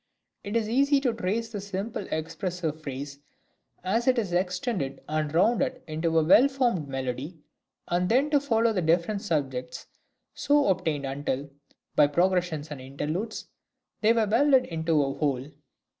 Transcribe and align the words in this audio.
It 0.43 0.55
is 0.55 0.67
easy 0.67 0.99
to 1.01 1.13
trace 1.13 1.49
the 1.49 1.61
simple 1.61 2.07
expressive 2.09 2.81
phrase 2.81 3.19
as 3.83 4.07
it 4.07 4.17
is 4.17 4.33
extended 4.33 4.99
and 5.07 5.31
rounded 5.31 5.83
into 5.85 6.17
a 6.17 6.23
well 6.23 6.47
formed 6.47 6.87
melody, 6.87 7.37
and 7.87 8.09
then 8.09 8.31
to 8.31 8.39
follow 8.39 8.73
the 8.73 8.81
different 8.81 9.21
subjects 9.21 9.85
so 10.33 10.69
obtained 10.69 11.05
until, 11.05 11.51
by 11.95 12.07
progressions 12.07 12.71
and 12.71 12.81
interludes, 12.81 13.45
they 14.01 14.11
are 14.11 14.25
welded 14.25 14.65
into 14.65 15.03
a 15.03 15.13
whole. 15.13 15.51